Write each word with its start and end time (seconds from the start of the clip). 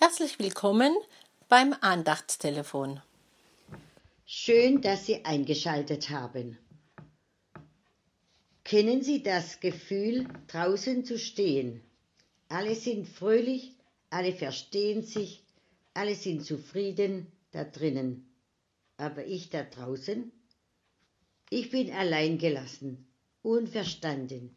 Herzlich 0.00 0.38
willkommen 0.38 0.94
beim 1.48 1.74
Andachtstelefon. 1.80 3.02
Schön, 4.26 4.80
dass 4.80 5.06
Sie 5.06 5.24
eingeschaltet 5.24 6.10
haben. 6.10 6.56
Kennen 8.62 9.02
Sie 9.02 9.24
das 9.24 9.58
Gefühl, 9.58 10.28
draußen 10.46 11.04
zu 11.04 11.18
stehen? 11.18 11.82
Alle 12.48 12.76
sind 12.76 13.08
fröhlich, 13.08 13.74
alle 14.08 14.32
verstehen 14.32 15.02
sich, 15.02 15.42
alle 15.94 16.14
sind 16.14 16.44
zufrieden 16.44 17.26
da 17.50 17.64
drinnen. 17.64 18.32
Aber 18.98 19.26
ich 19.26 19.50
da 19.50 19.64
draußen? 19.64 20.30
Ich 21.50 21.70
bin 21.70 21.90
allein 21.90 22.38
gelassen, 22.38 23.04
unverstanden, 23.42 24.56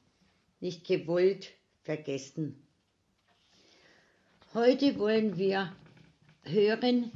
nicht 0.60 0.86
gewollt, 0.86 1.50
vergessen. 1.82 2.62
Heute 4.54 5.00
wollen 5.00 5.38
wir 5.38 5.74
hören, 6.44 7.09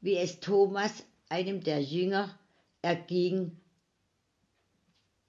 wie 0.00 0.16
es 0.16 0.40
Thomas, 0.40 1.04
einem 1.28 1.62
der 1.62 1.82
Jünger, 1.82 2.38
erging. 2.80 3.60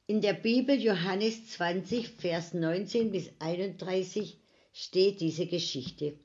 In 0.08 0.22
der 0.22 0.32
Bibel 0.32 0.82
Johannes 0.82 1.50
20, 1.50 2.08
Vers 2.08 2.54
19 2.54 3.12
bis 3.12 3.32
31 3.40 4.40
steht 4.72 5.20
diese 5.20 5.45
Geschichte. 5.45 6.18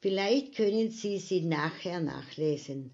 Vielleicht 0.00 0.56
können 0.56 0.90
Sie 0.90 1.20
sie 1.20 1.42
nachher 1.42 2.00
nachlesen. 2.00 2.90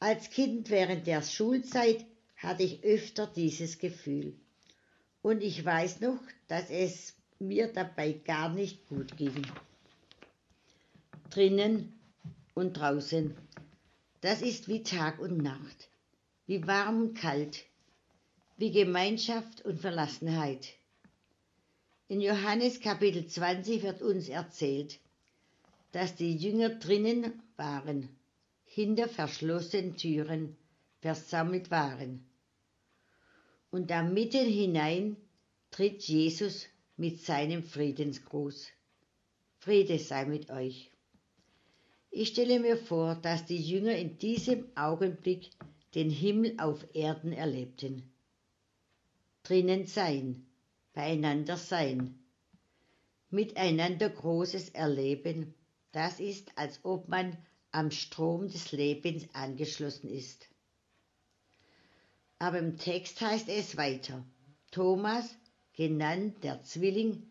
Als 0.00 0.28
Kind 0.30 0.70
während 0.70 1.06
der 1.06 1.22
Schulzeit 1.22 2.04
hatte 2.34 2.64
ich 2.64 2.82
öfter 2.82 3.28
dieses 3.28 3.78
Gefühl. 3.78 4.34
Und 5.22 5.40
ich 5.40 5.64
weiß 5.64 6.00
noch, 6.00 6.18
dass 6.48 6.68
es 6.68 7.14
mir 7.46 7.72
dabei 7.72 8.12
gar 8.12 8.48
nicht 8.48 8.86
gut 8.88 9.16
ging. 9.16 9.46
Drinnen 11.30 11.92
und 12.54 12.74
draußen, 12.74 13.36
das 14.20 14.42
ist 14.42 14.68
wie 14.68 14.82
Tag 14.82 15.18
und 15.18 15.38
Nacht, 15.38 15.88
wie 16.46 16.66
warm 16.66 17.02
und 17.02 17.14
kalt, 17.14 17.64
wie 18.56 18.70
Gemeinschaft 18.70 19.64
und 19.64 19.80
Verlassenheit. 19.80 20.68
In 22.08 22.20
Johannes 22.20 22.80
Kapitel 22.80 23.26
20 23.26 23.82
wird 23.82 24.02
uns 24.02 24.28
erzählt, 24.28 24.98
dass 25.92 26.16
die 26.16 26.36
Jünger 26.36 26.70
drinnen 26.70 27.42
waren, 27.56 28.08
hinter 28.64 29.08
verschlossenen 29.08 29.96
Türen 29.96 30.56
versammelt 31.00 31.70
waren. 31.70 32.24
Und 33.70 33.90
da 33.90 34.02
mitten 34.02 34.46
hinein 34.46 35.16
tritt 35.70 36.02
Jesus 36.02 36.66
mit 36.96 37.20
seinem 37.20 37.62
Friedensgruß. 37.62 38.68
Friede 39.58 39.98
sei 39.98 40.24
mit 40.26 40.50
euch. 40.50 40.90
Ich 42.10 42.28
stelle 42.28 42.60
mir 42.60 42.76
vor, 42.76 43.16
dass 43.16 43.44
die 43.46 43.60
Jünger 43.60 43.96
in 43.96 44.18
diesem 44.18 44.66
Augenblick 44.76 45.50
den 45.94 46.10
Himmel 46.10 46.54
auf 46.58 46.84
Erden 46.94 47.32
erlebten. 47.32 48.12
Drinnen 49.42 49.86
sein, 49.86 50.46
beieinander 50.92 51.56
sein, 51.56 52.18
miteinander 53.30 54.08
Großes 54.08 54.70
erleben, 54.70 55.54
das 55.92 56.20
ist, 56.20 56.56
als 56.56 56.80
ob 56.84 57.08
man 57.08 57.36
am 57.72 57.90
Strom 57.90 58.48
des 58.48 58.72
Lebens 58.72 59.26
angeschlossen 59.32 60.08
ist. 60.08 60.48
Aber 62.38 62.58
im 62.58 62.78
Text 62.78 63.20
heißt 63.20 63.48
es 63.48 63.76
weiter, 63.76 64.24
Thomas 64.70 65.36
genannt 65.74 66.42
der 66.42 66.62
Zwilling, 66.62 67.22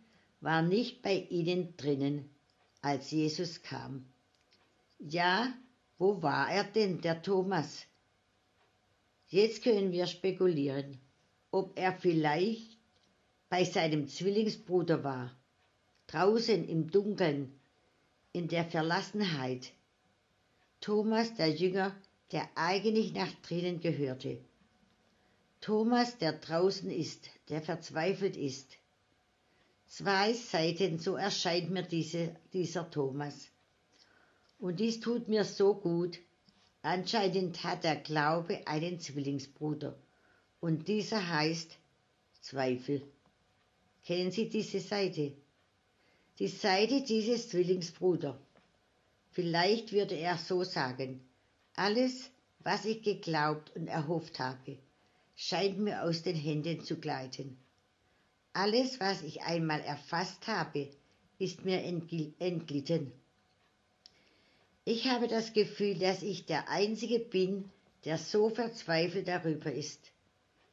war 0.41 0.61
nicht 0.61 1.01
bei 1.01 1.15
ihnen 1.29 1.75
drinnen, 1.77 2.29
als 2.81 3.11
Jesus 3.11 3.61
kam. 3.61 4.05
Ja, 4.99 5.53
wo 5.97 6.21
war 6.21 6.51
er 6.51 6.65
denn, 6.65 7.01
der 7.01 7.21
Thomas? 7.21 7.85
Jetzt 9.27 9.63
können 9.63 9.91
wir 9.91 10.05
spekulieren, 10.05 10.99
ob 11.51 11.77
er 11.79 11.93
vielleicht 11.93 12.77
bei 13.49 13.63
seinem 13.63 14.07
Zwillingsbruder 14.07 15.03
war, 15.03 15.31
draußen 16.07 16.67
im 16.67 16.91
Dunkeln, 16.91 17.57
in 18.33 18.47
der 18.47 18.65
Verlassenheit. 18.65 19.71
Thomas, 20.81 21.33
der 21.35 21.51
Jünger, 21.51 21.95
der 22.31 22.49
eigentlich 22.55 23.13
nach 23.13 23.31
drinnen 23.47 23.79
gehörte, 23.79 24.39
Thomas, 25.61 26.17
der 26.17 26.33
draußen 26.33 26.91
ist, 26.91 27.29
der 27.49 27.61
verzweifelt 27.61 28.35
ist. 28.35 28.77
Zwei 29.87 30.33
Seiten, 30.33 30.97
so 30.99 31.15
erscheint 31.15 31.69
mir 31.69 31.83
diese, 31.83 32.35
dieser 32.51 32.89
Thomas. 32.89 33.49
Und 34.59 34.79
dies 34.79 34.99
tut 34.99 35.27
mir 35.27 35.43
so 35.43 35.75
gut. 35.75 36.19
Anscheinend 36.81 37.63
hat 37.63 37.83
der 37.83 37.97
Glaube 37.97 38.65
einen 38.65 38.99
Zwillingsbruder. 38.99 39.95
Und 40.59 40.87
dieser 40.87 41.27
heißt 41.27 41.77
Zweifel. 42.41 43.01
Kennen 44.05 44.31
Sie 44.31 44.49
diese 44.49 44.79
Seite? 44.79 45.33
Die 46.39 46.47
Seite 46.47 47.03
dieses 47.03 47.49
Zwillingsbruder. 47.49 48.39
Vielleicht 49.31 49.91
würde 49.91 50.15
er 50.15 50.37
so 50.37 50.63
sagen, 50.63 51.21
alles, 51.75 52.29
was 52.59 52.85
ich 52.85 53.01
geglaubt 53.01 53.75
und 53.75 53.87
erhofft 53.87 54.39
habe, 54.39 54.77
scheint 55.35 55.79
mir 55.79 56.03
aus 56.03 56.23
den 56.23 56.35
Händen 56.35 56.81
zu 56.81 56.99
gleiten. 56.99 57.57
Alles, 58.53 58.99
was 58.99 59.23
ich 59.23 59.41
einmal 59.41 59.81
erfasst 59.81 60.47
habe, 60.47 60.89
ist 61.39 61.65
mir 61.65 61.81
entglitten. 61.83 63.11
Ich 64.85 65.07
habe 65.07 65.27
das 65.27 65.53
Gefühl, 65.53 65.97
dass 65.97 66.21
ich 66.21 66.45
der 66.45 66.69
Einzige 66.69 67.19
bin, 67.19 67.69
der 68.05 68.17
so 68.17 68.49
verzweifelt 68.49 69.27
darüber 69.27 69.71
ist. 69.71 70.11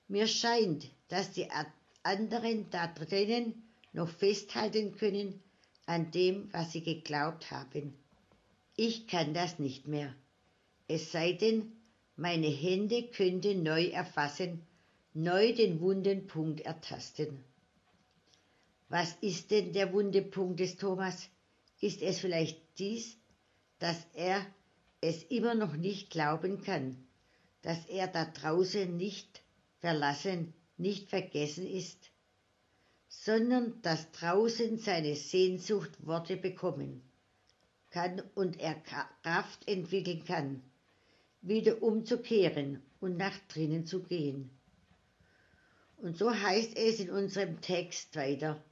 Mir 0.08 0.26
scheint, 0.26 0.90
dass 1.08 1.32
die 1.32 1.48
anderen 2.02 2.68
da 2.70 2.88
drinnen 2.88 3.62
noch 3.92 4.08
festhalten 4.08 4.96
können 4.96 5.42
an 5.86 6.10
dem, 6.10 6.52
was 6.52 6.72
sie 6.72 6.82
geglaubt 6.82 7.50
haben. 7.50 7.94
Ich 8.76 9.06
kann 9.06 9.34
das 9.34 9.58
nicht 9.58 9.86
mehr. 9.86 10.14
Es 10.88 11.12
sei 11.12 11.32
denn, 11.32 11.72
meine 12.20 12.48
Hände 12.48 13.04
könnten 13.04 13.62
neu 13.62 13.86
erfassen, 13.86 14.60
neu 15.14 15.54
den 15.54 15.80
wunden 15.80 16.26
Punkt 16.26 16.60
ertasten. 16.60 17.42
Was 18.90 19.16
ist 19.22 19.50
denn 19.50 19.72
der 19.72 19.90
wunde 19.94 20.20
Punkt 20.20 20.60
des 20.60 20.76
Thomas? 20.76 21.30
Ist 21.80 22.02
es 22.02 22.18
vielleicht 22.18 22.60
dies, 22.78 23.16
dass 23.78 23.96
er 24.12 24.44
es 25.00 25.22
immer 25.22 25.54
noch 25.54 25.74
nicht 25.76 26.10
glauben 26.10 26.60
kann, 26.60 27.02
dass 27.62 27.86
er 27.86 28.06
da 28.06 28.26
draußen 28.26 28.94
nicht 28.98 29.40
verlassen, 29.78 30.52
nicht 30.76 31.08
vergessen 31.08 31.66
ist, 31.66 32.10
sondern 33.08 33.80
dass 33.80 34.12
draußen 34.12 34.76
seine 34.76 35.16
Sehnsucht 35.16 36.06
Worte 36.06 36.36
bekommen 36.36 37.00
kann 37.88 38.22
und 38.34 38.60
er 38.60 38.74
Kraft 38.74 39.66
entwickeln 39.66 40.22
kann, 40.26 40.62
wieder 41.42 41.82
umzukehren 41.82 42.82
und 43.00 43.16
nach 43.16 43.36
drinnen 43.48 43.86
zu 43.86 44.02
gehen. 44.02 44.50
Und 45.98 46.16
so 46.16 46.32
heißt 46.32 46.76
es 46.76 47.00
in 47.00 47.10
unserem 47.10 47.60
Text 47.60 48.16
weiter. 48.16 48.62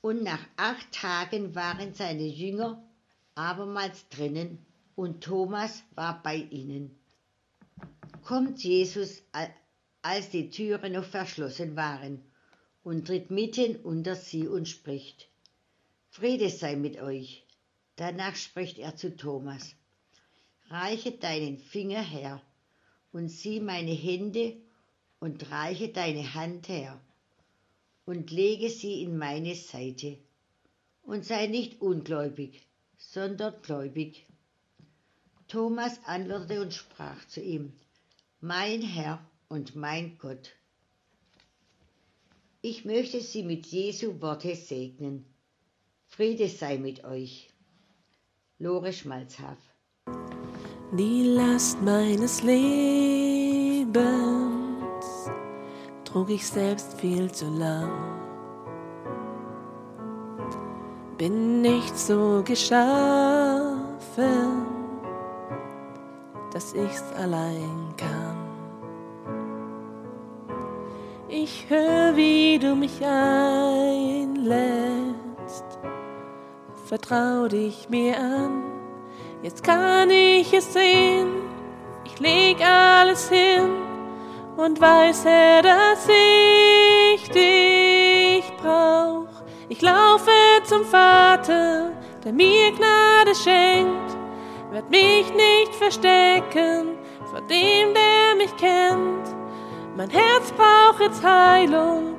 Und 0.00 0.24
nach 0.24 0.44
acht 0.56 0.90
Tagen 0.92 1.54
waren 1.54 1.94
seine 1.94 2.26
Jünger 2.26 2.82
abermals 3.34 4.08
drinnen 4.08 4.58
und 4.96 5.22
Thomas 5.22 5.84
war 5.94 6.22
bei 6.22 6.36
ihnen. 6.36 6.98
Kommt 8.24 8.62
Jesus, 8.62 9.22
als 10.02 10.30
die 10.30 10.50
Türen 10.50 10.92
noch 10.92 11.04
verschlossen 11.04 11.76
waren, 11.76 12.22
und 12.84 13.06
tritt 13.06 13.30
mitten 13.30 13.76
unter 13.76 14.16
sie 14.16 14.48
und 14.48 14.68
spricht, 14.68 15.28
Friede 16.10 16.50
sei 16.50 16.76
mit 16.76 17.00
euch. 17.00 17.46
Danach 17.96 18.34
spricht 18.34 18.78
er 18.78 18.96
zu 18.96 19.16
Thomas, 19.16 19.74
reiche 20.72 21.12
deinen 21.12 21.58
Finger 21.58 22.02
her 22.02 22.40
und 23.12 23.28
sieh 23.28 23.60
meine 23.60 23.92
Hände 23.92 24.56
und 25.20 25.50
reiche 25.50 25.88
deine 25.88 26.32
Hand 26.32 26.68
her 26.68 26.98
und 28.06 28.30
lege 28.30 28.70
sie 28.70 29.02
in 29.02 29.18
meine 29.18 29.54
Seite 29.54 30.16
und 31.02 31.26
sei 31.26 31.46
nicht 31.46 31.82
ungläubig, 31.82 32.66
sondern 32.96 33.60
gläubig. 33.60 34.26
Thomas 35.46 36.00
antwortete 36.06 36.62
und 36.62 36.72
sprach 36.72 37.26
zu 37.28 37.42
ihm, 37.42 37.74
Mein 38.40 38.80
Herr 38.80 39.22
und 39.48 39.76
mein 39.76 40.16
Gott. 40.16 40.52
Ich 42.62 42.86
möchte 42.86 43.20
Sie 43.20 43.42
mit 43.42 43.66
Jesu 43.66 44.20
Worte 44.22 44.56
segnen. 44.56 45.26
Friede 46.06 46.48
sei 46.48 46.78
mit 46.78 47.04
euch. 47.04 47.50
Lore 48.58 48.92
Schmalzhaf 48.92 49.58
die 50.92 51.24
Last 51.24 51.82
meines 51.82 52.42
Lebens 52.42 53.96
trug 56.04 56.30
ich 56.30 56.46
selbst 56.46 57.00
viel 57.00 57.32
zu 57.32 57.46
lang. 57.48 58.22
bin 61.22 61.62
nicht 61.62 61.96
so 61.96 62.42
geschaffen, 62.44 63.76
dass 66.52 66.74
ich's 66.74 67.12
allein 67.16 67.94
kann. 67.96 68.36
Ich 71.28 71.66
höre, 71.70 72.16
wie 72.16 72.58
du 72.58 72.74
mich 72.74 73.00
einlädst, 73.06 74.18
vertrau 76.86 77.46
dich 77.46 77.88
mir 77.88 78.18
an, 78.18 78.81
jetzt 79.42 79.64
kann 79.64 80.10
ich 80.10 80.52
es 80.52 80.72
sehen, 80.72 81.28
ich 82.04 82.18
leg 82.20 82.58
alles 82.60 83.28
hin 83.28 83.70
und 84.56 84.80
weiß, 84.80 85.24
Herr, 85.24 85.62
dass 85.62 86.08
ich 86.08 87.28
dich 87.28 88.44
brauch. 88.62 89.26
Ich 89.68 89.80
laufe 89.80 90.30
zum 90.64 90.84
Vater, 90.84 91.92
der 92.24 92.32
mir 92.32 92.72
Gnade 92.72 93.34
schenkt, 93.34 94.16
werd 94.70 94.88
mich 94.90 95.32
nicht 95.34 95.74
verstecken 95.74 96.98
vor 97.30 97.40
dem, 97.42 97.94
der 97.94 98.36
mich 98.36 98.54
kennt. 98.56 99.34
Mein 99.96 100.10
Herz 100.10 100.52
braucht 100.52 101.00
jetzt 101.00 101.22
Heilung, 101.22 102.16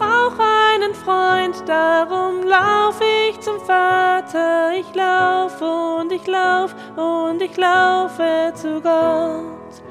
es 0.00 0.06
braucht 0.06 0.40
einen 0.40 0.94
Freund, 0.94 1.68
darum 1.68 2.42
lauf 2.44 2.98
ich 3.00 3.38
zum 3.40 3.60
Vater. 3.60 4.72
Ich 4.78 4.94
lauf 4.94 5.60
und 5.60 6.12
ich 6.12 6.26
lauf 6.26 6.74
und 6.96 7.42
ich 7.42 7.56
laufe 7.56 8.52
zu 8.54 8.80
Gott. 8.80 9.82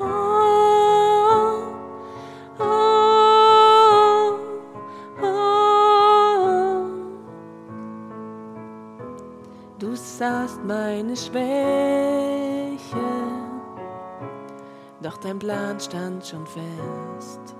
Oh, 0.00 0.04
oh, 2.58 2.64
oh. 5.22 5.26
Du 9.78 9.94
sahst 9.94 10.64
meine 10.64 11.16
Schwäche, 11.16 12.78
doch 15.02 15.18
dein 15.18 15.38
Plan 15.38 15.78
stand 15.78 16.26
schon 16.26 16.46
fest. 16.46 17.54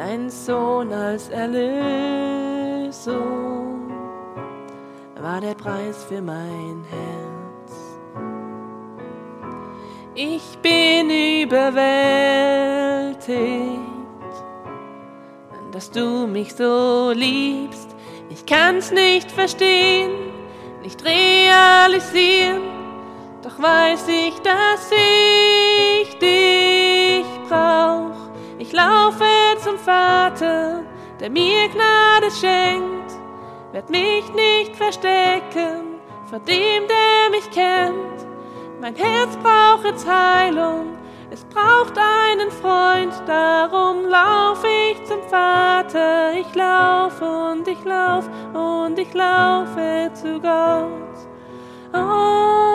Dein 0.00 0.30
Sohn 0.30 0.92
als 0.94 1.28
Erlösung 1.28 1.60
war 5.20 5.42
der 5.42 5.54
Preis 5.54 6.04
für 6.08 6.22
mein 6.22 6.82
Herz. 6.88 7.74
Ich 10.14 10.56
bin 10.62 11.10
überwältigt, 11.10 11.82
dass 15.70 15.90
du 15.90 16.26
mich 16.26 16.54
so 16.54 17.12
liebst. 17.14 17.94
Ich 18.30 18.46
kann's 18.46 18.90
nicht 18.90 19.30
verstehen, 19.30 20.12
nicht 20.82 21.04
realisieren, 21.04 22.62
doch 23.42 23.60
weiß 23.60 24.08
ich, 24.08 24.40
dass 24.40 24.90
ich 24.92 26.18
dich 26.18 27.26
brauch. 27.50 28.19
Ich 28.70 28.76
laufe 28.76 29.24
zum 29.64 29.76
Vater, 29.78 30.84
der 31.18 31.28
mir 31.28 31.68
Gnade 31.70 32.30
schenkt, 32.30 33.12
werd 33.72 33.90
mich 33.90 34.32
nicht 34.32 34.76
verstecken 34.76 35.98
vor 36.26 36.38
dem, 36.38 36.84
der 36.86 37.30
mich 37.32 37.50
kennt. 37.50 38.28
Mein 38.80 38.94
Herz 38.94 39.36
braucht 39.42 39.86
jetzt 39.86 40.06
Heilung, 40.06 40.96
es 41.32 41.44
braucht 41.46 41.98
einen 41.98 42.52
Freund, 42.62 43.12
darum 43.26 44.06
lauf 44.06 44.62
ich 44.62 45.04
zum 45.04 45.20
Vater. 45.28 46.34
Ich 46.34 46.54
lauf 46.54 47.20
und 47.20 47.66
ich 47.66 47.84
lauf 47.84 48.30
und 48.54 48.96
ich 48.96 49.12
laufe 49.12 50.12
zu 50.14 50.40
Gott. 50.40 51.26
Oh, 51.92 52.69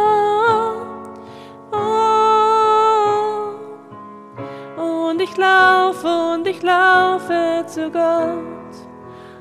ich 6.55 6.63
laufe 6.63 7.65
zu 7.67 7.89
Gott. 7.91 8.41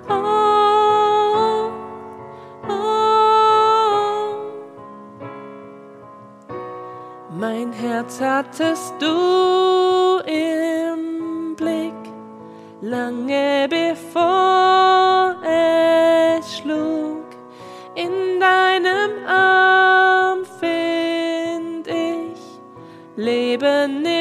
Oh, 0.08 1.70
oh, 2.68 2.74
mein 7.30 7.72
Herz 7.72 8.20
hattest 8.20 8.94
du 9.00 10.20
im 10.26 11.54
Blick, 11.56 11.92
lange 12.80 13.68
bevor 13.68 15.36
es 15.44 16.58
schlug. 16.58 17.24
In 17.94 18.40
deinem 18.40 19.26
Arm 19.26 20.44
find 20.58 21.86
ich 21.86 22.40
Leben 23.16 24.04
im 24.04 24.13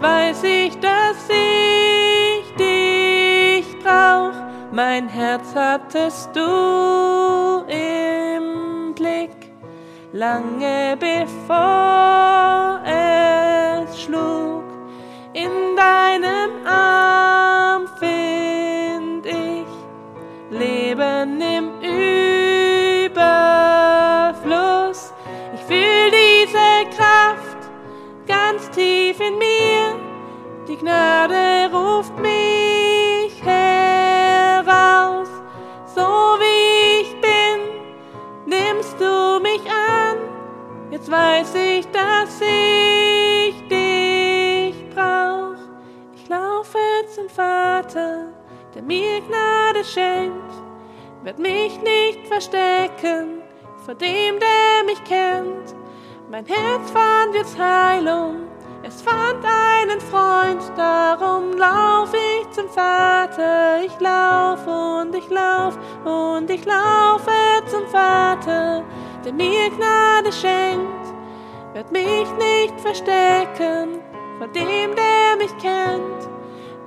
Weiß 0.00 0.44
ich, 0.44 0.78
dass 0.78 1.28
ich 1.28 2.54
dich 2.56 3.66
brauch. 3.82 4.32
Mein 4.70 5.08
Herz 5.08 5.54
hattest 5.54 6.30
du 6.36 7.64
im 7.66 8.94
Blick, 8.94 9.30
lange 10.12 10.96
bevor 11.00 11.87
vor 53.88 53.94
dem, 53.94 54.38
der 54.38 54.84
mich 54.84 55.02
kennt. 55.04 55.74
Mein 56.30 56.44
Herz 56.44 56.90
fand 56.90 57.34
jetzt 57.34 57.58
Heilung, 57.58 58.42
es 58.82 59.00
fand 59.00 59.42
einen 59.42 59.98
Freund, 59.98 60.60
darum 60.76 61.56
lauf 61.56 62.12
ich 62.12 62.50
zum 62.50 62.68
Vater. 62.68 63.82
Ich 63.82 63.98
lauf 63.98 64.60
und 64.66 65.14
ich 65.14 65.30
lauf 65.30 65.78
und 66.04 66.50
ich 66.50 66.66
laufe 66.66 67.30
zum 67.64 67.86
Vater, 67.86 68.84
der 69.24 69.32
mir 69.32 69.70
Gnade 69.70 70.32
schenkt, 70.32 71.06
wird 71.72 71.90
mich 71.90 72.28
nicht 72.36 72.78
verstecken 72.82 74.02
vor 74.36 74.48
dem, 74.48 74.94
der 74.96 75.36
mich 75.38 75.56
kennt. 75.56 76.28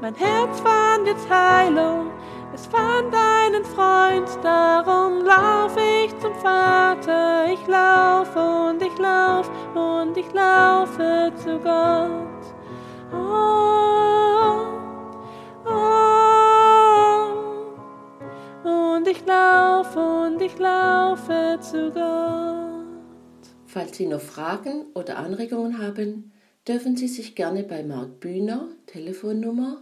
Mein 0.01 0.13
Herz 0.13 0.59
fand 0.59 1.07
jetzt 1.07 1.27
Heilung, 1.27 2.11
es 2.53 2.65
fand 2.67 3.13
einen 3.13 3.63
Freund, 3.63 4.27
darum 4.43 5.23
lauf 5.25 5.75
ich 5.77 6.17
zum 6.19 6.33
Vater. 6.35 7.51
Ich 7.51 7.65
lauf 7.67 8.35
und 8.35 8.81
ich 8.81 8.97
lauf 8.97 9.49
und 9.75 10.17
ich 10.17 10.31
laufe 10.33 11.31
zu 11.35 11.59
Gott. 11.59 12.55
Oh, 13.13 14.67
oh, 15.65 16.19
und 18.69 19.07
ich 19.07 19.25
lauf 19.25 19.95
und 19.95 20.41
ich 20.41 20.57
laufe 20.59 21.59
zu 21.61 21.91
Gott. 21.91 22.81
Falls 23.65 23.95
Sie 23.97 24.07
noch 24.07 24.21
Fragen 24.21 24.87
oder 24.93 25.17
Anregungen 25.17 25.77
haben, 25.77 26.33
dürfen 26.67 26.97
Sie 26.97 27.07
sich 27.07 27.35
gerne 27.35 27.63
bei 27.63 27.83
Marc 27.83 28.19
Bühner, 28.19 28.67
Telefonnummer 28.87 29.81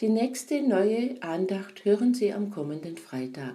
Die 0.00 0.08
nächste 0.08 0.60
neue 0.62 1.22
Andacht 1.22 1.84
hören 1.84 2.14
Sie 2.14 2.32
am 2.32 2.50
kommenden 2.50 2.96
Freitag. 2.96 3.54